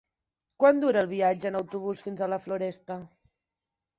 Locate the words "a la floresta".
2.27-2.97